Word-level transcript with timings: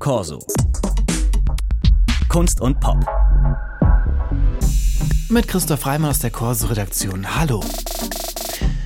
Corso. 0.00 0.38
Kunst 2.30 2.62
und 2.62 2.80
Pop. 2.80 3.04
Mit 5.28 5.46
Christoph 5.46 5.84
Reimann 5.84 6.08
aus 6.08 6.20
der 6.20 6.30
Corso-Redaktion. 6.30 7.36
Hallo. 7.38 7.62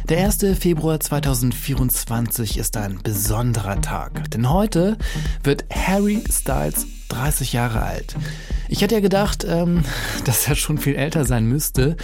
Der 0.09 0.25
1. 0.25 0.59
Februar 0.59 0.99
2024 0.99 2.59
ist 2.59 2.77
ein 2.77 2.99
besonderer 3.01 3.81
Tag, 3.81 4.29
denn 4.33 4.51
heute 4.51 4.99
wird 5.45 5.65
Harry 5.73 6.25
Styles 6.29 6.85
30 7.11 7.53
Jahre 7.53 7.83
alt. 7.83 8.17
Ich 8.69 8.83
hätte 8.83 8.95
ja 8.95 9.01
gedacht, 9.01 9.45
ähm, 9.49 9.85
dass 10.25 10.49
er 10.49 10.55
schon 10.55 10.79
viel 10.79 10.97
älter 10.97 11.25
sein 11.25 11.47
müsste, 11.47 11.97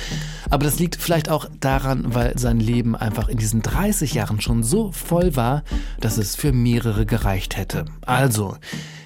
aber 0.48 0.64
das 0.64 0.78
liegt 0.78 0.96
vielleicht 0.96 1.28
auch 1.28 1.46
daran, 1.60 2.14
weil 2.14 2.38
sein 2.38 2.60
Leben 2.60 2.96
einfach 2.96 3.28
in 3.28 3.38
diesen 3.38 3.62
30 3.62 4.14
Jahren 4.14 4.40
schon 4.40 4.62
so 4.62 4.92
voll 4.92 5.36
war, 5.36 5.62
dass 6.00 6.18
es 6.18 6.36
für 6.36 6.52
mehrere 6.52 7.06
gereicht 7.06 7.56
hätte. 7.56 7.86
Also, 8.04 8.56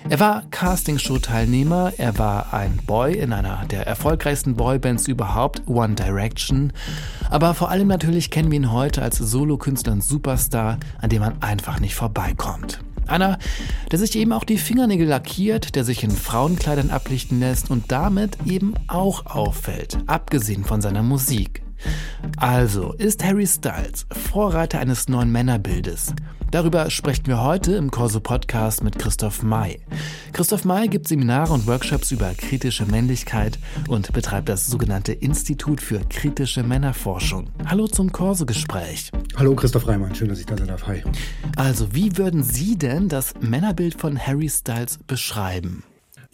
er 0.08 0.20
war 0.20 0.42
Castingshow-Teilnehmer, 0.50 1.94
er 1.96 2.18
war 2.18 2.52
ein 2.52 2.78
Boy 2.86 3.14
in 3.14 3.32
einer 3.32 3.64
der 3.66 3.86
erfolgreichsten 3.86 4.54
Boybands 4.54 5.08
überhaupt, 5.08 5.62
One 5.66 5.94
Direction, 5.94 6.72
aber 7.30 7.54
vor 7.54 7.70
allem 7.70 7.88
natürlich 7.88 8.30
kennen 8.30 8.50
wir 8.50 8.56
ihn 8.56 8.72
heute 8.72 9.02
als 9.02 9.16
Solokünstler 9.18 9.92
und 9.92 10.04
Superstar, 10.04 10.78
an 11.00 11.08
dem 11.08 11.20
man 11.20 11.42
einfach 11.42 11.80
nicht 11.80 11.94
vorbeikommt. 11.94 12.80
Einer, 13.06 13.38
der 13.90 13.98
sich 13.98 14.16
eben 14.16 14.32
auch 14.32 14.44
die 14.44 14.58
Fingernägel 14.58 15.06
lackiert, 15.06 15.74
der 15.74 15.84
sich 15.84 16.04
in 16.04 16.10
Frauenkleidern 16.10 16.90
ablichten 16.90 17.40
lässt 17.40 17.70
und 17.70 17.90
damit 17.90 18.38
eben 18.46 18.74
auch 18.88 19.26
auffällt, 19.26 19.98
abgesehen 20.06 20.64
von 20.64 20.80
seiner 20.80 21.02
Musik. 21.02 21.63
Also, 22.36 22.92
ist 22.94 23.24
Harry 23.24 23.46
Styles 23.46 24.06
Vorreiter 24.10 24.80
eines 24.80 25.08
neuen 25.08 25.30
Männerbildes? 25.30 26.14
Darüber 26.50 26.88
sprechen 26.88 27.26
wir 27.26 27.42
heute 27.42 27.74
im 27.74 27.90
Corso 27.90 28.20
Podcast 28.20 28.84
mit 28.84 28.96
Christoph 28.96 29.42
May. 29.42 29.80
Christoph 30.32 30.64
May 30.64 30.86
gibt 30.86 31.08
Seminare 31.08 31.52
und 31.52 31.66
Workshops 31.66 32.12
über 32.12 32.32
kritische 32.34 32.86
Männlichkeit 32.86 33.58
und 33.88 34.12
betreibt 34.12 34.48
das 34.48 34.66
sogenannte 34.68 35.12
Institut 35.12 35.80
für 35.80 35.98
kritische 36.08 36.62
Männerforschung. 36.62 37.50
Hallo 37.66 37.88
zum 37.88 38.12
Corso 38.12 38.46
Gespräch. 38.46 39.10
Hallo 39.36 39.56
Christoph 39.56 39.88
Reimann, 39.88 40.14
schön, 40.14 40.28
dass 40.28 40.38
ich 40.38 40.46
da 40.46 40.56
sein 40.56 40.68
darf. 40.68 40.86
Hi. 40.86 41.02
Also, 41.56 41.92
wie 41.92 42.16
würden 42.16 42.44
Sie 42.44 42.78
denn 42.78 43.08
das 43.08 43.34
Männerbild 43.40 44.00
von 44.00 44.16
Harry 44.16 44.48
Styles 44.48 44.98
beschreiben? 45.06 45.82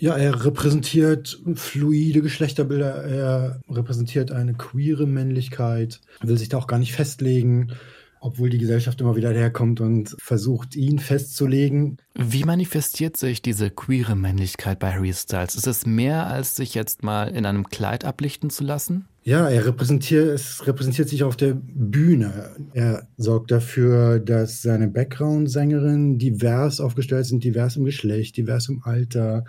Ja, 0.00 0.16
er 0.16 0.46
repräsentiert 0.46 1.38
fluide 1.56 2.22
Geschlechterbilder, 2.22 3.04
er 3.04 3.60
repräsentiert 3.68 4.32
eine 4.32 4.54
queere 4.54 5.06
Männlichkeit, 5.06 6.00
will 6.22 6.38
sich 6.38 6.48
da 6.48 6.56
auch 6.56 6.66
gar 6.66 6.78
nicht 6.78 6.94
festlegen, 6.94 7.72
obwohl 8.18 8.48
die 8.48 8.56
Gesellschaft 8.56 9.02
immer 9.02 9.14
wieder 9.14 9.30
herkommt 9.30 9.82
und 9.82 10.16
versucht, 10.18 10.74
ihn 10.74 10.98
festzulegen. 11.00 11.98
Wie 12.14 12.44
manifestiert 12.44 13.18
sich 13.18 13.42
diese 13.42 13.68
queere 13.70 14.16
Männlichkeit 14.16 14.78
bei 14.78 14.94
Harry 14.94 15.12
Styles? 15.12 15.54
Ist 15.54 15.66
es 15.66 15.84
mehr, 15.84 16.26
als 16.26 16.56
sich 16.56 16.74
jetzt 16.74 17.02
mal 17.02 17.28
in 17.28 17.44
einem 17.44 17.68
Kleid 17.68 18.06
ablichten 18.06 18.48
zu 18.48 18.64
lassen? 18.64 19.04
Ja, 19.22 19.50
er 19.50 19.66
repräsentiert, 19.66 20.28
es 20.28 20.66
repräsentiert 20.66 21.10
sich 21.10 21.24
auf 21.24 21.36
der 21.36 21.54
Bühne. 21.54 22.56
Er 22.72 23.06
sorgt 23.18 23.50
dafür, 23.50 24.18
dass 24.18 24.62
seine 24.62 24.88
Background-Sängerinnen 24.88 26.18
divers 26.18 26.80
aufgestellt 26.80 27.26
sind, 27.26 27.44
divers 27.44 27.76
im 27.76 27.84
Geschlecht, 27.84 28.38
divers 28.38 28.70
im 28.70 28.82
Alter. 28.82 29.44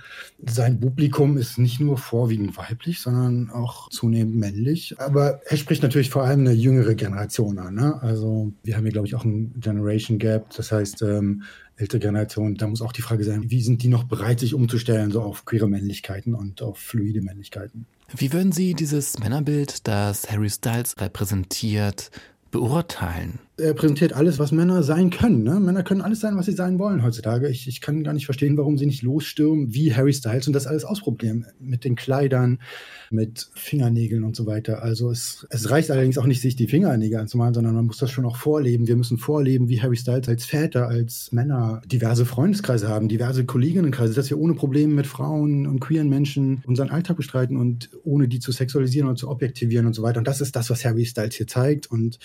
Sein 0.46 0.82
Publikum 0.82 1.38
ist 1.38 1.58
nicht 1.58 1.80
nur 1.80 1.98
vorwiegend 1.98 2.58
weiblich, 2.58 3.00
sondern 3.00 3.50
auch 3.50 3.88
zunehmend 3.90 4.36
männlich. 4.36 4.96
Aber 5.00 5.40
er 5.46 5.56
spricht 5.56 5.84
natürlich 5.84 6.10
vor 6.10 6.24
allem 6.26 6.42
eine 6.42 6.52
jüngere 6.52 6.96
Generation 6.96 7.58
an. 7.58 7.76
Ne? 7.76 8.02
Also 8.02 8.52
wir 8.64 8.76
haben 8.76 8.84
hier, 8.84 8.92
glaube 8.92 9.08
ich, 9.08 9.16
auch 9.16 9.24
ein 9.24 9.54
Generation 9.58 10.20
Gap. 10.20 10.54
Das 10.54 10.74
heißt, 10.74 11.02
ähm, 11.04 11.44
ältere 11.78 12.00
Generation, 12.00 12.56
da 12.56 12.68
muss 12.68 12.82
auch 12.82 12.92
die 12.92 13.02
Frage 13.02 13.24
sein, 13.24 13.50
wie 13.50 13.62
sind 13.62 13.84
die 13.84 13.88
noch 13.88 14.04
bereit, 14.04 14.42
sich 14.42 14.54
umzustellen, 14.54 15.12
so 15.12 15.22
auf 15.22 15.46
queere 15.46 15.70
Männlichkeiten 15.70 16.36
und 16.36 16.62
auf 16.62 16.78
fluide 16.78 17.22
Männlichkeiten. 17.22 17.88
Wie 18.14 18.34
würden 18.34 18.52
Sie 18.52 18.74
dieses 18.74 19.20
Männerbild, 19.20 19.88
das 19.88 20.30
Harry 20.30 20.50
Styles 20.50 20.96
repräsentiert, 21.00 22.12
beurteilen? 22.52 23.40
Er 23.62 23.74
präsentiert 23.74 24.14
alles, 24.14 24.40
was 24.40 24.52
Männer 24.52 24.84
sein 24.84 25.10
können. 25.10 25.44
Ne? 25.44 25.60
Männer 25.60 25.84
können 25.84 26.02
alles 26.02 26.20
sein, 26.20 26.36
was 26.36 26.48
sie 26.48 26.54
sein 26.54 26.80
wollen 26.80 27.04
heutzutage. 27.04 27.48
Ich, 27.50 27.68
ich 27.68 27.80
kann 27.80 28.04
gar 28.04 28.14
nicht 28.14 28.26
verstehen, 28.26 28.58
warum 28.58 28.78
sie 28.78 28.86
nicht 28.86 29.04
losstürmen 29.04 29.74
wie 29.74 29.94
Harry 29.94 30.14
Styles 30.14 30.48
und 30.48 30.54
das 30.54 30.68
alles 30.68 30.84
ausprobieren. 30.84 31.46
Mit 31.60 31.84
den 31.84 31.96
Kleidern, 31.96 32.60
mit 33.12 33.50
Fingernägeln 33.54 34.24
und 34.24 34.36
so 34.36 34.46
weiter. 34.46 34.82
Also 34.82 35.12
es, 35.12 35.46
es 35.50 35.70
reicht 35.70 35.92
allerdings 35.92 36.18
auch 36.18 36.26
nicht, 36.26 36.42
sich 36.42 36.56
die 36.56 36.68
Fingernägel 36.68 37.20
anzumalen, 37.20 37.54
sondern 37.54 37.76
man 37.76 37.86
muss 37.86 37.98
das 37.98 38.10
schon 38.10 38.26
auch 38.26 38.38
vorleben. 38.38 38.88
Wir 38.88 38.96
müssen 38.96 39.18
vorleben, 39.18 39.70
wie 39.70 39.82
Harry 39.82 39.98
Styles 39.98 40.28
als 40.28 40.46
Väter, 40.46 40.88
als 40.88 41.32
Männer 41.32 41.82
diverse 41.86 42.26
Freundeskreise 42.26 42.88
haben, 42.88 43.10
diverse 43.10 43.46
Kolleginnenkreise, 43.46 44.14
dass 44.14 44.30
wir 44.30 44.40
ohne 44.40 44.54
Probleme 44.54 44.94
mit 44.94 45.08
Frauen 45.08 45.68
und 45.68 45.80
queeren 45.80 46.10
Menschen 46.10 46.64
unseren 46.66 46.90
Alltag 46.90 47.18
bestreiten 47.18 47.58
und 47.58 47.90
ohne 48.04 48.28
die 48.28 48.40
zu 48.40 48.52
sexualisieren 48.52 49.10
und 49.10 49.18
zu 49.18 49.30
objektivieren 49.30 49.86
und 49.86 49.94
so 49.94 50.02
weiter. 50.02 50.20
Und 50.20 50.28
das 50.28 50.42
ist 50.42 50.56
das, 50.56 50.70
was 50.70 50.84
Harry 50.86 51.06
Styles 51.06 51.36
hier 51.36 51.48
zeigt. 51.48 51.88
Und 51.88 52.18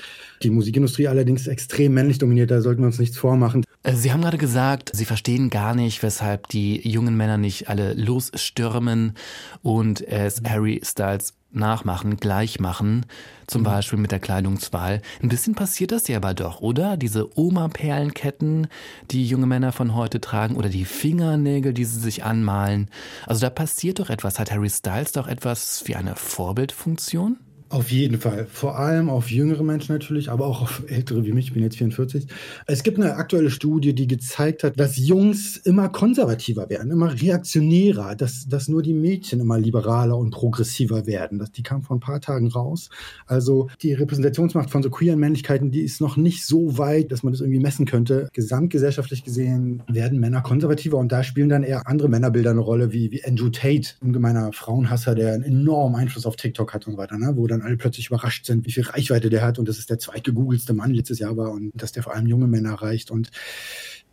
die 0.42 0.50
Musikindustrie 0.50 1.08
allerdings 1.08 1.25
extrem 1.26 1.94
männlich 1.94 2.19
dominiert, 2.19 2.50
da 2.50 2.60
sollten 2.60 2.82
wir 2.82 2.87
uns 2.87 2.98
nichts 2.98 3.16
vormachen. 3.16 3.64
Äh, 3.82 3.94
Sie 3.94 4.12
haben 4.12 4.22
gerade 4.22 4.38
gesagt, 4.38 4.91
Sie 4.94 5.04
verstehen 5.04 5.50
gar 5.50 5.75
nicht, 5.75 6.03
weshalb 6.03 6.48
die 6.48 6.87
jungen 6.88 7.16
Männer 7.16 7.38
nicht 7.38 7.69
alle 7.69 7.94
losstürmen 7.94 9.14
und 9.62 10.00
es 10.06 10.42
Harry 10.47 10.81
Styles 10.84 11.34
nachmachen, 11.56 12.19
gleich 12.19 12.60
machen, 12.60 13.06
zum 13.47 13.62
mhm. 13.62 13.66
Beispiel 13.66 13.98
mit 13.98 14.12
der 14.12 14.20
Kleidungswahl. 14.20 15.00
Ein 15.22 15.28
bisschen 15.28 15.54
passiert 15.54 15.92
das 15.92 16.06
ja 16.06 16.19
aber 16.19 16.34
doch, 16.34 16.60
oder? 16.60 16.97
Diese 16.97 17.36
Oma-Perlenketten, 17.38 18.69
die 19.10 19.26
junge 19.26 19.47
Männer 19.47 19.72
von 19.72 19.94
heute 19.94 20.20
tragen, 20.20 20.56
oder 20.56 20.69
die 20.69 20.84
Fingernägel, 20.84 21.72
die 21.72 21.84
sie 21.84 22.00
sich 22.00 22.25
anmalen. 22.25 22.91
Also 23.26 23.41
da 23.41 23.50
passiert 23.50 23.98
doch 23.98 24.10
etwas. 24.10 24.38
Hat 24.38 24.50
Harry 24.50 24.70
Styles 24.70 25.12
doch 25.12 25.26
etwas 25.26 25.82
wie 25.86 25.97
eine 25.97 26.15
Vorbildfunktion? 26.15 27.38
Auf 27.69 27.91
jeden 27.91 28.21
Fall. 28.21 28.47
Vor 28.49 28.78
allem 28.78 29.10
auf 29.10 29.28
jüngere 29.28 29.65
Menschen 29.65 29.93
natürlich, 29.93 30.31
aber 30.31 30.47
auch 30.47 30.62
auf 30.62 30.84
ältere 30.87 31.25
wie 31.25 31.32
mich. 31.32 31.47
Ich 31.47 31.53
bin 31.53 31.65
jetzt 31.65 31.77
44. 31.78 32.28
Es 32.66 32.84
gibt 32.84 32.97
eine 32.97 33.16
aktuelle 33.16 33.50
Studie, 33.50 33.93
die 33.93 34.06
gezeigt 34.06 34.62
hat, 34.62 34.78
dass 34.78 34.97
Jungs 34.97 35.56
immer 35.56 35.88
konservativer 35.88 36.71
werden, 36.71 36.93
immer 36.93 37.21
reaktionärer, 37.21 38.15
dass, 38.15 38.47
dass 38.49 38.69
nur 38.69 38.82
die 38.82 38.94
Mädchen 38.94 39.41
immer 39.41 39.59
liberaler 39.59 40.16
und 40.16 40.31
progressiver 40.31 41.06
werden. 41.09 41.41
Das, 41.41 41.50
die 41.50 41.65
kam 41.65 41.82
vor 41.82 41.97
ein 41.97 42.00
paar 42.00 42.21
Tagen 42.21 42.47
raus. 42.53 42.88
Also 43.27 43.69
die 43.83 43.94
Repräsentationsmacht 43.94 44.71
von 44.71 44.84
so 44.84 44.91
queeren 44.91 45.19
Männlichkeiten, 45.19 45.72
die 45.72 45.81
ist 45.81 46.00
noch 46.00 46.16
nicht 46.16 46.47
so 46.47 46.78
weit, 46.78 47.10
dass 47.10 47.25
man 47.25 47.33
das 47.33 47.41
irgendwie 47.41 47.60
messen 47.60 47.84
könnte. 47.84 48.28
Gesamtgesellschaftlich 48.33 49.25
gesehen 49.25 49.83
werden 49.88 50.21
Männer 50.21 50.41
konservativer 50.41 50.98
und 50.98 51.10
da 51.10 51.25
spielen 51.25 51.48
dann 51.48 51.65
eher 51.65 51.88
andere 51.88 52.09
Männerbilder 52.09 52.53
eine 52.53 52.60
Rolle, 52.60 52.93
wie, 52.93 53.10
wie 53.10 53.25
Andrew 53.25 53.48
Tate, 53.48 53.94
ein 54.04 54.12
gemeiner 54.12 54.53
Frauenhasser, 54.53 55.16
der 55.16 55.34
einen 55.34 55.43
enormen 55.43 55.97
Einfluss 55.97 56.27
auf 56.27 56.37
TikTok 56.37 56.72
hat 56.72 56.87
und 56.87 56.93
so 56.93 56.98
weiter, 56.98 57.19
ne? 57.19 57.33
wo 57.34 57.48
dann 57.48 57.55
dann 57.56 57.66
alle 57.66 57.76
plötzlich 57.76 58.08
überrascht 58.08 58.46
sind, 58.46 58.66
wie 58.66 58.72
viel 58.72 58.84
Reichweite 58.84 59.30
der 59.30 59.42
hat 59.42 59.58
und 59.58 59.68
dass 59.68 59.78
es 59.78 59.86
der 59.86 59.98
zweitgegoogelste 59.98 60.74
Mann 60.74 60.92
letztes 60.92 61.18
Jahr 61.18 61.36
war 61.36 61.50
und 61.50 61.70
dass 61.74 61.92
der 61.92 62.02
vor 62.02 62.14
allem 62.14 62.26
junge 62.26 62.46
Männer 62.46 62.70
erreicht 62.70 63.10
und 63.10 63.30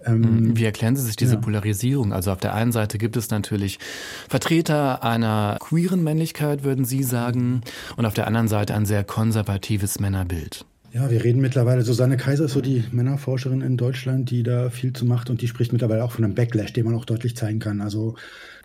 ähm, 0.05 0.57
wie 0.57 0.65
erklären 0.65 0.95
Sie 0.95 1.03
sich 1.03 1.15
diese 1.15 1.35
ja. 1.35 1.39
Polarisierung? 1.39 2.13
Also 2.13 2.31
auf 2.31 2.39
der 2.39 2.53
einen 2.53 2.71
Seite 2.71 2.97
gibt 2.97 3.15
es 3.15 3.29
natürlich 3.29 3.79
Vertreter 4.27 5.03
einer 5.03 5.57
queeren 5.59 6.03
Männlichkeit, 6.03 6.63
würden 6.63 6.85
Sie 6.85 7.03
sagen, 7.03 7.61
und 7.95 8.05
auf 8.05 8.13
der 8.13 8.27
anderen 8.27 8.47
Seite 8.47 8.75
ein 8.75 8.85
sehr 8.85 9.03
konservatives 9.03 9.99
Männerbild. 9.99 10.65
Ja, 10.93 11.09
wir 11.09 11.23
reden 11.23 11.41
mittlerweile, 11.41 11.81
Susanne 11.81 12.17
Kaiser 12.17 12.45
ist 12.45 12.53
so 12.53 12.61
die 12.61 12.83
Männerforscherin 12.91 13.61
in 13.61 13.77
Deutschland, 13.77 14.29
die 14.29 14.43
da 14.43 14.69
viel 14.69 14.93
zu 14.93 15.05
macht 15.05 15.31
und 15.31 15.41
die 15.41 15.47
spricht 15.47 15.73
mittlerweile 15.73 16.03
auch 16.03 16.11
von 16.11 16.23
einem 16.23 16.35
Backlash, 16.35 16.71
den 16.71 16.85
man 16.85 16.93
auch 16.93 17.05
deutlich 17.05 17.35
zeigen 17.35 17.57
kann. 17.57 17.81
Also 17.81 18.15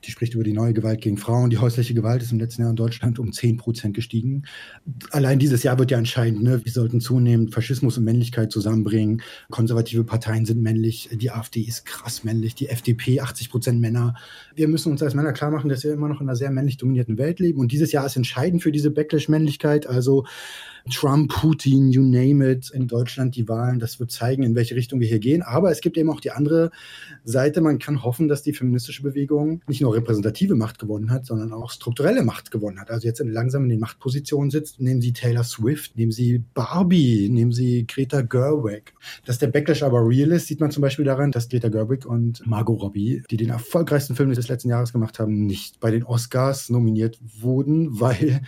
die 0.04 0.10
spricht 0.10 0.34
über 0.34 0.44
die 0.44 0.53
neue 0.53 0.72
Gewalt 0.72 1.00
gegen 1.00 1.16
Frauen. 1.16 1.50
Die 1.50 1.59
häusliche 1.59 1.94
Gewalt 1.94 2.22
ist 2.22 2.32
im 2.32 2.38
letzten 2.38 2.62
Jahr 2.62 2.70
in 2.70 2.76
Deutschland 2.76 3.19
um 3.19 3.32
10 3.32 3.56
Prozent 3.56 3.94
gestiegen. 3.94 4.44
Allein 5.10 5.38
dieses 5.38 5.62
Jahr 5.62 5.78
wird 5.78 5.91
ja 5.91 5.98
entscheidend. 5.98 6.42
Ne? 6.42 6.64
Wir 6.64 6.72
sollten 6.72 7.00
zunehmend 7.00 7.53
Faschismus 7.53 7.98
und 7.98 8.04
Männlichkeit 8.04 8.53
zusammenbringen. 8.53 9.22
Konservative 9.50 10.04
Parteien 10.04 10.44
sind 10.44 10.62
männlich. 10.62 11.08
Die 11.12 11.31
AfD 11.31 11.60
ist 11.60 11.84
krass 11.84 12.25
männlich. 12.25 12.54
Die 12.54 12.69
FDP 12.69 13.20
80 13.20 13.50
Prozent 13.50 13.81
Männer. 13.81 14.14
Wir 14.54 14.69
müssen 14.69 14.93
uns 14.93 15.02
als 15.02 15.14
Männer 15.14 15.32
klar 15.32 15.50
machen, 15.50 15.69
dass 15.69 15.84
wir 15.84 15.93
immer 15.93 16.08
noch 16.08 16.20
in 16.20 16.28
einer 16.28 16.37
sehr 16.37 16.50
männlich 16.50 16.76
dominierten 16.76 17.19
Welt 17.19 17.40
leben. 17.40 17.61
Und 17.61 17.72
dieses 17.72 17.93
Jahr 17.93 18.06
ist 18.06 18.17
entscheidend 18.17 18.62
für 18.62 18.72
diese 18.72 18.90
Backlash-Männlichkeit. 18.90 19.87
Also 19.87 20.25
Trump, 20.90 21.31
Putin, 21.32 21.90
you 21.90 22.02
name 22.02 22.50
it, 22.50 22.70
in 22.70 22.87
Deutschland 22.87 23.37
die 23.37 23.49
Wahlen. 23.49 23.78
Das 23.78 24.00
wird 24.00 24.11
zeigen, 24.11 24.43
in 24.43 24.55
welche 24.55 24.75
Richtung 24.75 25.00
wir 25.00 25.08
hier 25.08 25.19
gehen. 25.19 25.43
Aber 25.43 25.70
es 25.70 25.81
gibt 25.81 25.96
eben 25.96 26.11
auch 26.11 26.20
die 26.20 26.31
andere 26.31 26.70
Seite. 27.25 27.61
Man 27.61 27.78
kann 27.78 28.02
hoffen, 28.02 28.28
dass 28.28 28.43
die 28.43 28.52
feministische 28.52 29.02
Bewegung 29.02 29.61
nicht 29.67 29.81
nur 29.81 29.88
nur 29.88 29.96
repräsentative 29.96 30.55
Macht 30.55 30.79
gewonnen 30.79 31.11
hat, 31.11 31.25
sondern 31.25 31.52
auch 31.52 31.70
strukturelle 31.70 32.23
Macht 32.23 32.50
gewonnen 32.50 32.79
hat. 32.79 32.90
Also 32.90 33.06
jetzt 33.06 33.23
langsam 33.25 33.64
in 33.64 33.70
den 33.70 33.81
Machtpositionen 33.81 34.50
sitzt, 34.50 34.81
nehmen 34.81 35.00
Sie 35.00 35.12
Taylor 35.12 35.44
Swift, 35.44 35.96
nehmen 35.96 36.12
Sie 36.12 36.44
Barbie, 36.55 37.29
nehmen 37.31 37.52
Sie 37.52 37.87
Greta 37.87 38.20
Gerwig. 38.20 38.93
Dass 39.25 39.38
der 39.38 39.49
Backlash 39.49 39.82
aber 39.82 40.06
real 40.06 40.32
ist, 40.32 40.46
sieht 40.46 40.61
man 40.61 40.70
zum 40.70 40.82
Beispiel 40.82 41.05
daran, 41.05 41.32
dass 41.32 41.49
Greta 41.49 41.69
Gerwig 41.69 42.05
und 42.05 42.46
Margot 42.46 42.81
Robbie, 42.81 43.23
die 43.31 43.37
den 43.37 43.49
erfolgreichsten 43.49 44.14
Film 44.14 44.31
des 44.31 44.49
letzten 44.49 44.69
Jahres 44.69 44.93
gemacht 44.93 45.19
haben, 45.19 45.46
nicht 45.46 45.81
bei 45.81 45.91
den 45.91 46.05
Oscars 46.05 46.69
nominiert 46.69 47.19
wurden, 47.41 48.00
weil 48.00 48.43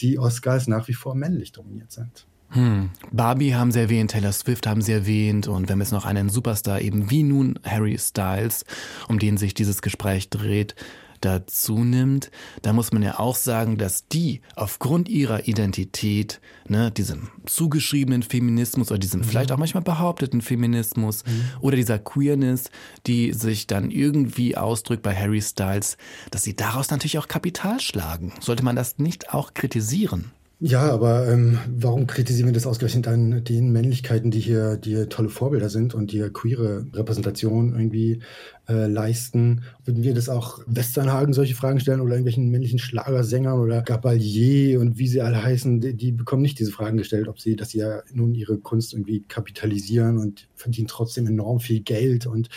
die 0.00 0.18
Oscars 0.18 0.66
nach 0.66 0.88
wie 0.88 0.94
vor 0.94 1.14
männlich 1.14 1.52
dominiert 1.52 1.92
sind. 1.92 2.26
Hm. 2.50 2.90
Barbie 3.10 3.54
haben 3.54 3.72
sie 3.72 3.80
erwähnt, 3.80 4.12
Taylor 4.12 4.32
Swift 4.32 4.66
haben 4.66 4.80
sie 4.80 4.92
erwähnt 4.92 5.48
und 5.48 5.68
wenn 5.68 5.80
es 5.80 5.90
noch 5.90 6.04
einen 6.04 6.28
Superstar 6.28 6.80
eben 6.80 7.10
wie 7.10 7.22
nun 7.22 7.58
Harry 7.64 7.98
Styles, 7.98 8.64
um 9.08 9.18
den 9.18 9.36
sich 9.36 9.54
dieses 9.54 9.82
Gespräch 9.82 10.30
dreht, 10.30 10.74
dazu 11.20 11.84
nimmt, 11.84 12.30
da 12.62 12.72
muss 12.72 12.92
man 12.92 13.02
ja 13.02 13.18
auch 13.18 13.36
sagen, 13.36 13.78
dass 13.78 14.06
die 14.08 14.40
aufgrund 14.54 15.08
ihrer 15.08 15.48
Identität, 15.48 16.40
ne, 16.68 16.90
diesem 16.90 17.28
zugeschriebenen 17.46 18.22
Feminismus 18.22 18.90
oder 18.90 18.98
diesem 18.98 19.20
mhm. 19.20 19.24
vielleicht 19.24 19.52
auch 19.52 19.58
manchmal 19.58 19.82
behaupteten 19.82 20.40
Feminismus 20.40 21.24
mhm. 21.24 21.44
oder 21.60 21.76
dieser 21.76 21.98
Queerness, 21.98 22.70
die 23.06 23.32
sich 23.32 23.66
dann 23.66 23.90
irgendwie 23.90 24.56
ausdrückt 24.56 25.02
bei 25.02 25.14
Harry 25.14 25.42
Styles, 25.42 25.96
dass 26.30 26.44
sie 26.44 26.54
daraus 26.54 26.90
natürlich 26.90 27.18
auch 27.18 27.28
Kapital 27.28 27.80
schlagen. 27.80 28.32
Sollte 28.40 28.64
man 28.64 28.76
das 28.76 28.98
nicht 28.98 29.32
auch 29.32 29.54
kritisieren? 29.54 30.32
Ja, 30.58 30.90
aber 30.90 31.28
ähm, 31.28 31.58
warum 31.68 32.06
kritisieren 32.06 32.46
wir 32.46 32.54
das 32.54 32.66
ausgerechnet 32.66 33.06
an 33.08 33.44
den 33.44 33.72
Männlichkeiten, 33.72 34.30
die 34.30 34.40
hier, 34.40 34.78
die 34.78 34.90
hier 34.90 35.10
tolle 35.10 35.28
Vorbilder 35.28 35.68
sind 35.68 35.92
und 35.94 36.12
die 36.12 36.20
queere 36.30 36.86
Repräsentation 36.94 37.74
irgendwie 37.74 38.20
äh, 38.66 38.86
leisten? 38.86 39.64
Würden 39.84 40.02
wir 40.02 40.14
das 40.14 40.30
auch 40.30 40.60
Westernhagen 40.66 41.34
solche 41.34 41.54
Fragen 41.54 41.78
stellen 41.78 42.00
oder 42.00 42.12
irgendwelchen 42.12 42.48
männlichen 42.50 42.78
Schlagersängern 42.78 43.60
oder 43.60 43.82
Gabalier 43.82 44.80
und 44.80 44.96
wie 44.96 45.08
sie 45.08 45.20
alle 45.20 45.42
heißen, 45.42 45.82
die, 45.82 45.92
die, 45.94 46.12
bekommen 46.12 46.40
nicht 46.40 46.58
diese 46.58 46.72
Fragen 46.72 46.96
gestellt, 46.96 47.28
ob 47.28 47.38
sie, 47.38 47.54
dass 47.54 47.70
sie 47.70 47.78
ja 47.80 48.00
nun 48.14 48.34
ihre 48.34 48.56
Kunst 48.56 48.94
irgendwie 48.94 49.24
kapitalisieren 49.28 50.16
und 50.16 50.48
verdienen 50.54 50.88
trotzdem 50.88 51.26
enorm 51.26 51.60
viel 51.60 51.80
Geld 51.80 52.26
und 52.26 52.48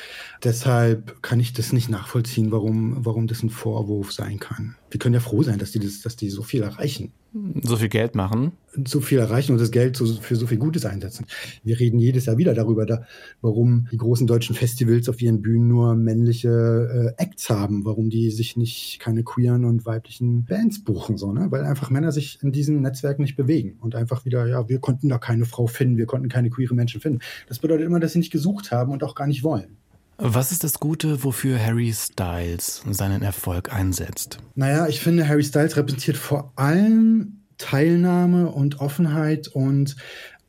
deshalb 0.41 1.21
kann 1.21 1.41
ich 1.41 1.51
das 1.51 1.73
nicht 1.73 1.89
nachvollziehen, 1.89 2.53
warum, 2.53 3.05
warum 3.05 3.27
das 3.27 3.43
ein 3.43 3.49
Vorwurf 3.49 4.13
sein 4.13 4.39
kann. 4.39 4.78
Wir 4.91 5.00
können 5.00 5.15
ja 5.15 5.19
froh 5.19 5.44
sein, 5.44 5.59
dass 5.59 5.71
die, 5.71 5.80
das, 5.80 6.01
dass 6.01 6.15
die 6.15 6.30
so 6.30 6.44
viel 6.44 6.63
erreichen 6.63 7.12
so 7.62 7.77
viel 7.77 7.89
Geld 7.89 8.15
machen. 8.15 8.53
So 8.86 9.01
viel 9.01 9.19
erreichen 9.19 9.51
und 9.51 9.62
das 9.62 9.71
Geld 9.71 9.97
für 9.97 10.36
so 10.36 10.47
viel 10.47 10.57
Gutes 10.57 10.86
einsetzen. 10.86 11.25
Wir 11.63 11.80
reden 11.80 12.00
jedes 12.00 12.25
Jahr 12.25 12.38
wieder 12.38 12.53
darüber, 12.53 12.86
da, 12.86 13.03
warum 13.41 13.88
die 13.91 13.97
großen 13.97 14.25
deutschen 14.25 14.56
Festivals 14.56 15.09
auf 15.09 15.21
ihren 15.21 15.41
Bühnen 15.41 15.68
nur 15.68 15.95
männliche 15.95 17.15
äh, 17.18 17.21
Acts 17.21 17.50
haben, 17.50 17.86
warum 17.86 18.09
die 18.09 18.31
sich 18.31 18.57
nicht 18.57 19.00
keine 19.00 19.24
queeren 19.24 19.65
und 19.65 19.86
weiblichen 19.86 20.45
Bands 20.45 20.83
buchen, 20.83 21.18
so, 21.18 21.31
ne? 21.31 21.47
weil 21.50 21.65
einfach 21.65 21.89
Männer 21.89 22.12
sich 22.12 22.39
in 22.42 22.51
diesen 22.51 22.81
Netzwerken 22.81 23.21
nicht 23.21 23.35
bewegen 23.35 23.77
und 23.80 23.95
einfach 23.95 24.25
wieder, 24.25 24.47
ja, 24.47 24.68
wir 24.68 24.80
konnten 24.80 25.09
da 25.09 25.18
keine 25.18 25.45
Frau 25.45 25.68
finden, 25.68 25.97
wir 25.97 26.06
konnten 26.06 26.30
keine 26.30 26.50
queere 26.50 26.74
Menschen 26.74 27.01
finden. 27.01 27.19
Das 27.47 27.59
bedeutet 27.59 27.85
immer, 27.85 28.00
dass 28.00 28.13
sie 28.13 28.19
nicht 28.19 28.31
gesucht 28.31 28.71
haben 28.71 28.92
und 28.92 29.03
auch 29.03 29.15
gar 29.15 29.27
nicht 29.27 29.44
wollen. 29.44 29.77
Was 30.21 30.51
ist 30.51 30.66
das 30.66 30.81
Gute, 30.81 31.24
wofür 31.24 31.66
Harry 31.66 31.94
Styles 31.94 32.83
seinen 32.89 33.21
Erfolg 33.21 33.74
einsetzt? 33.74 34.39
Naja, 34.54 34.86
ich 34.89 35.00
finde, 35.00 35.25
Harry 35.25 35.45
Styles 35.45 35.77
repräsentiert 35.77 36.18
vor 36.18 36.51
allem 36.57 37.44
Teilnahme 37.57 38.51
und 38.51 38.81
Offenheit 38.81 39.48
und 39.48 39.95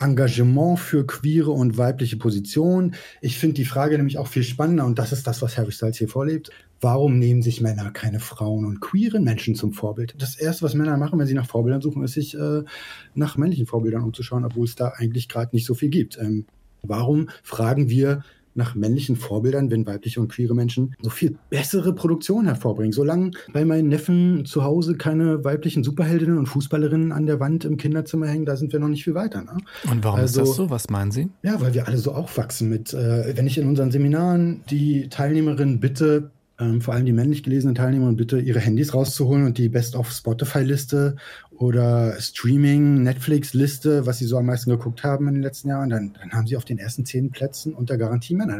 Engagement 0.00 0.80
für 0.80 1.06
queere 1.06 1.52
und 1.52 1.78
weibliche 1.78 2.16
Positionen. 2.16 2.96
Ich 3.20 3.38
finde 3.38 3.54
die 3.54 3.64
Frage 3.64 3.96
nämlich 3.96 4.18
auch 4.18 4.26
viel 4.26 4.42
spannender 4.42 4.84
und 4.86 4.98
das 4.98 5.12
ist 5.12 5.28
das, 5.28 5.40
was 5.40 5.56
Harry 5.56 5.70
Styles 5.70 5.98
hier 5.98 6.08
vorlebt. 6.08 6.50
Warum 6.80 7.20
nehmen 7.20 7.42
sich 7.42 7.60
Männer 7.60 7.92
keine 7.92 8.18
Frauen 8.18 8.64
und 8.64 8.80
queeren 8.80 9.22
Menschen 9.22 9.54
zum 9.54 9.72
Vorbild? 9.72 10.16
Das 10.18 10.34
Erste, 10.34 10.64
was 10.64 10.74
Männer 10.74 10.96
machen, 10.96 11.16
wenn 11.20 11.28
sie 11.28 11.34
nach 11.34 11.46
Vorbildern 11.46 11.80
suchen, 11.80 12.02
ist 12.02 12.14
sich 12.14 12.34
äh, 12.34 12.64
nach 13.14 13.36
männlichen 13.36 13.66
Vorbildern 13.66 14.02
umzuschauen, 14.02 14.44
obwohl 14.44 14.64
es 14.64 14.74
da 14.74 14.94
eigentlich 14.96 15.28
gerade 15.28 15.54
nicht 15.54 15.66
so 15.66 15.74
viel 15.74 15.90
gibt. 15.90 16.18
Ähm, 16.18 16.46
warum 16.82 17.28
fragen 17.44 17.88
wir 17.88 18.24
nach 18.60 18.74
männlichen 18.74 19.16
Vorbildern, 19.16 19.70
wenn 19.70 19.86
weibliche 19.86 20.20
und 20.20 20.28
queere 20.28 20.54
Menschen 20.54 20.94
so 21.02 21.10
viel 21.10 21.36
bessere 21.48 21.94
Produktion 21.94 22.44
hervorbringen. 22.44 22.92
Solange 22.92 23.32
bei 23.52 23.64
meinen 23.64 23.88
Neffen 23.88 24.44
zu 24.44 24.62
Hause 24.62 24.96
keine 24.96 25.44
weiblichen 25.44 25.82
Superheldinnen 25.82 26.38
und 26.38 26.46
Fußballerinnen 26.46 27.10
an 27.10 27.26
der 27.26 27.40
Wand 27.40 27.64
im 27.64 27.76
Kinderzimmer 27.76 28.28
hängen, 28.28 28.44
da 28.44 28.56
sind 28.56 28.72
wir 28.72 28.78
noch 28.78 28.88
nicht 28.88 29.02
viel 29.02 29.14
weiter. 29.14 29.42
Ne? 29.42 29.56
Und 29.90 30.04
warum 30.04 30.20
also, 30.20 30.42
ist 30.42 30.48
das 30.50 30.56
so? 30.56 30.70
Was 30.70 30.90
meinen 30.90 31.10
Sie? 31.10 31.30
Ja, 31.42 31.60
weil 31.60 31.74
wir 31.74 31.88
alle 31.88 31.98
so 31.98 32.12
aufwachsen 32.12 32.68
mit, 32.68 32.92
äh, 32.92 33.36
wenn 33.36 33.46
ich 33.46 33.58
in 33.58 33.66
unseren 33.66 33.90
Seminaren 33.90 34.62
die 34.70 35.08
Teilnehmerinnen 35.08 35.80
bitte, 35.80 36.30
ähm, 36.60 36.82
vor 36.82 36.94
allem 36.94 37.06
die 37.06 37.12
männlich 37.12 37.42
gelesenen 37.42 37.74
Teilnehmer, 37.74 38.12
bitte 38.12 38.38
ihre 38.38 38.60
Handys 38.60 38.92
rauszuholen 38.92 39.46
und 39.46 39.56
die 39.56 39.70
Best-of-Spotify-Liste 39.70 41.16
oder 41.60 42.18
Streaming, 42.18 43.02
Netflix-Liste, 43.02 44.06
was 44.06 44.16
sie 44.16 44.24
so 44.24 44.38
am 44.38 44.46
meisten 44.46 44.70
geguckt 44.70 45.04
haben 45.04 45.28
in 45.28 45.34
den 45.34 45.42
letzten 45.42 45.68
Jahren, 45.68 45.90
dann, 45.90 46.14
dann 46.18 46.32
haben 46.32 46.46
sie 46.46 46.56
auf 46.56 46.64
den 46.64 46.78
ersten 46.78 47.04
zehn 47.04 47.30
Plätzen 47.30 47.74
unter 47.74 47.98
Garantie 47.98 48.34
Männer. 48.34 48.58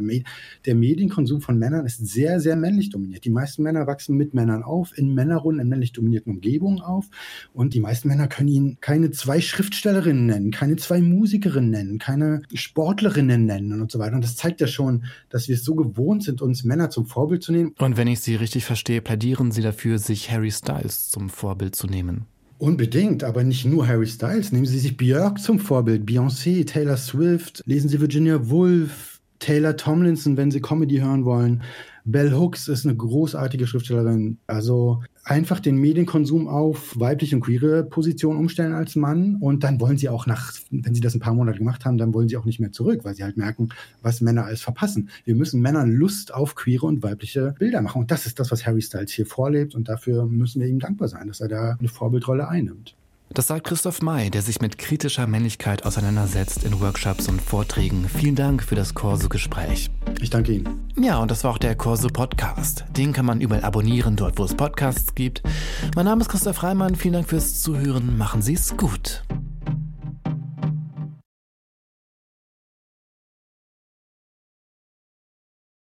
Der 0.67 0.75
Medienkonsum 0.75 1.41
von 1.41 1.59
Männern 1.59 1.87
ist 1.87 2.07
sehr, 2.07 2.41
sehr 2.41 2.57
männlich 2.57 2.91
dominiert. 2.91 3.25
Die 3.25 3.31
meisten 3.31 3.63
Männer 3.63 3.87
wachsen 3.87 4.19
mit 4.19 4.35
Männern 4.35 4.63
auf, 4.63 4.97
in 4.99 5.15
Männerrunden, 5.15 5.63
in 5.63 5.69
männlich 5.71 5.93
dominierten 5.93 6.35
Umgebungen 6.35 6.83
auf. 6.83 7.07
Und 7.55 7.73
die 7.73 7.81
meisten 7.81 8.09
Männer 8.09 8.29
können 8.29 8.49
ihnen 8.49 8.79
keine 8.83 9.11
zwei 9.13 9.41
Schriftstellerinnen 9.41 10.27
nennen, 10.27 10.51
keine 10.51 10.77
zwei 10.77 11.01
Musikerinnen 11.01 11.71
nennen, 11.71 11.99
keine 11.99 12.43
Sportlerinnen 12.53 13.47
nennen 13.47 13.81
und 13.81 13.91
so 13.91 13.99
weiter. 13.99 14.17
Und 14.17 14.25
das 14.25 14.37
zeigt 14.37 14.61
ja 14.61 14.67
schon, 14.67 15.05
dass 15.31 15.49
wir 15.49 15.55
es 15.55 15.65
so 15.65 15.75
gewohnt 15.75 16.23
sind, 16.23 16.43
uns 16.43 16.65
Männer 16.65 16.91
zum 16.91 17.07
Vorbild 17.07 17.43
zu 17.43 17.53
nehmen. 17.53 17.73
Und 17.79 17.97
wenn 17.97 18.09
ich 18.09 18.21
Sie 18.21 18.35
richtig 18.35 18.67
verstehe, 18.67 19.01
plädieren 19.01 19.53
Sie 19.53 19.63
dafür, 19.63 19.99
sich 19.99 20.31
Harry 20.31 20.51
Styles 20.51 21.09
zum 21.09 21.31
Vorbild 21.31 21.75
zu 21.75 21.87
nehmen. 21.87 22.27
Unbedingt, 22.61 23.25
aber 23.25 23.43
nicht 23.43 23.65
nur 23.65 23.89
Harry 23.89 24.07
Styles. 24.07 24.53
Nehmen 24.53 24.67
Sie 24.67 24.79
sich 24.79 24.99
Björk 24.99 25.41
zum 25.41 25.59
Vorbild, 25.59 26.07
Beyoncé, 26.07 26.67
Taylor 26.67 26.99
Swift, 26.99 27.63
lesen 27.65 27.89
Sie 27.89 28.03
Virginia 28.03 28.51
Woolf, 28.51 29.10
Taylor 29.41 29.77
Tomlinson, 29.77 30.37
wenn 30.37 30.51
Sie 30.51 30.61
Comedy 30.61 30.99
hören 30.99 31.25
wollen. 31.25 31.63
Bell 32.05 32.33
Hooks 32.33 32.69
ist 32.69 32.87
eine 32.87 32.97
großartige 32.97 33.67
Schriftstellerin. 33.67 34.39
Also 34.47 35.03
einfach 35.25 35.61
den 35.61 35.77
Medienkonsum 35.77 36.49
auf 36.49 36.99
weibliche 36.99 37.37
und 37.37 37.43
queere 37.43 37.85
Positionen 37.85 38.39
umstellen 38.39 38.73
als 38.73 38.97
Mann 38.97 39.37
und 39.37 39.65
dann 39.65 39.81
wollen 39.81 39.99
sie 39.99 40.09
auch 40.09 40.27
nach, 40.27 40.53
wenn 40.71 40.95
sie 40.95 41.01
das 41.01 41.15
ein 41.15 41.21
paar 41.21 41.35
Monate 41.35 41.59
gemacht 41.59 41.85
haben, 41.85 41.99
dann 41.99 42.15
wollen 42.15 42.29
sie 42.29 42.37
auch 42.37 42.47
nicht 42.47 42.59
mehr 42.59 42.73
zurück, 42.73 43.01
weil 43.05 43.15
sie 43.15 43.23
halt 43.23 43.37
merken, 43.37 43.69
was 44.03 44.21
Männer 44.21 44.45
alles 44.45 44.63
verpassen. 44.63 45.11
Wir 45.25 45.35
müssen 45.35 45.61
Männern 45.61 45.93
Lust 45.93 46.33
auf 46.33 46.55
queere 46.55 46.87
und 46.87 47.03
weibliche 47.03 47.55
Bilder 47.59 47.83
machen 47.83 48.01
und 48.01 48.11
das 48.11 48.27
ist 48.27 48.41
das, 48.41 48.51
was 48.51 48.67
Harry 48.67 48.83
Styles 48.83 49.13
hier 49.13 49.27
vorlebt 49.27 49.75
und 49.75 49.89
dafür 49.89 50.27
müssen 50.27 50.61
wir 50.61 50.69
ihm 50.69 50.79
dankbar 50.79 51.09
sein, 51.09 51.29
dass 51.29 51.41
er 51.41 51.49
da 51.49 51.77
eine 51.79 51.89
Vorbildrolle 51.89 52.49
einnimmt. 52.49 52.97
Das 53.33 53.47
sagt 53.47 53.65
Christoph 53.65 54.03
May, 54.03 54.29
der 54.29 54.43
sich 54.43 54.61
mit 54.61 54.77
kritischer 54.77 55.29
Männlichkeit 55.29 55.87
auseinandersetzt 55.87 56.65
in 56.65 56.81
Workshops 56.81 57.29
und 57.29 57.41
Vorträgen. 57.41 58.09
Vielen 58.09 58.35
Dank 58.35 58.61
für 58.61 58.75
das 58.75 58.93
Corso-Gespräch. 58.95 59.89
Ich 60.21 60.31
danke 60.31 60.51
Ihnen. 60.51 60.91
Ja, 60.99 61.19
und 61.19 61.31
das 61.31 61.45
war 61.45 61.53
auch 61.53 61.59
der 61.59 61.77
Corso-Podcast. 61.77 62.87
Den 62.97 63.13
kann 63.13 63.27
man 63.27 63.41
überall 63.41 63.63
abonnieren, 63.63 64.17
dort 64.17 64.37
wo 64.37 64.45
es 64.45 64.57
Podcasts 64.57 65.15
gibt. 65.15 65.45
Mein 65.95 66.07
Name 66.07 66.23
ist 66.23 66.29
Christoph 66.29 66.65
Reimann. 66.65 66.97
Vielen 66.97 67.15
Dank 67.15 67.29
fürs 67.29 67.63
Zuhören. 67.63 68.19
Machen 68.19 68.43
Sie 68.43 68.55
es 68.55 68.77
gut. 68.77 69.23